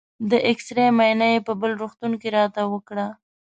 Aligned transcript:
د 0.29 0.31
اېکسرې 0.47 0.85
معاینه 0.97 1.27
یې 1.33 1.39
په 1.47 1.53
بل 1.61 1.71
روغتون 1.81 2.11
کې 2.21 2.27
راته 2.37 2.61
وکړه. 2.73 3.07